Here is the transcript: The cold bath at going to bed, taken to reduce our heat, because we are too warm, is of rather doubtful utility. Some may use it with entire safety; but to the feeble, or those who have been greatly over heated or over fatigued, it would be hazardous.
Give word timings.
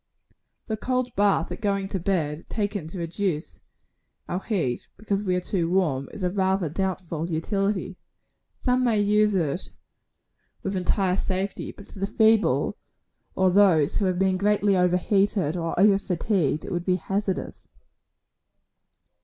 The 0.65 0.77
cold 0.77 1.15
bath 1.15 1.51
at 1.51 1.61
going 1.61 1.87
to 1.89 1.99
bed, 1.99 2.49
taken 2.49 2.87
to 2.87 2.97
reduce 2.97 3.59
our 4.27 4.39
heat, 4.39 4.87
because 4.97 5.23
we 5.23 5.35
are 5.35 5.39
too 5.39 5.69
warm, 5.69 6.09
is 6.11 6.23
of 6.23 6.35
rather 6.37 6.69
doubtful 6.69 7.29
utility. 7.29 7.97
Some 8.57 8.83
may 8.83 8.99
use 8.99 9.35
it 9.35 9.69
with 10.63 10.75
entire 10.75 11.15
safety; 11.17 11.71
but 11.71 11.87
to 11.89 11.99
the 11.99 12.07
feeble, 12.07 12.77
or 13.35 13.51
those 13.51 13.97
who 13.97 14.05
have 14.05 14.17
been 14.17 14.37
greatly 14.37 14.75
over 14.75 14.97
heated 14.97 15.55
or 15.55 15.79
over 15.79 15.99
fatigued, 15.99 16.65
it 16.65 16.71
would 16.71 16.83
be 16.83 16.95
hazardous. 16.95 17.67